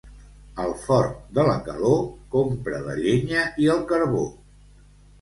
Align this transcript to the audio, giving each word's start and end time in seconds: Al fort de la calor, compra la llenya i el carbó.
Al 0.63 0.71
fort 0.85 1.19
de 1.39 1.45
la 1.49 1.59
calor, 1.69 2.01
compra 2.39 2.83
la 2.89 2.99
llenya 3.05 3.47
i 3.67 3.73
el 3.79 3.89
carbó. 3.95 4.29